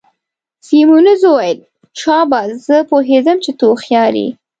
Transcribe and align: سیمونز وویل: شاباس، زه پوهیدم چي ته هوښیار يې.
سیمونز 0.67 1.21
وویل: 1.25 1.59
شاباس، 1.99 2.49
زه 2.67 2.77
پوهیدم 2.89 3.37
چي 3.43 3.51
ته 3.57 3.63
هوښیار 3.69 4.13
يې. 4.21 4.29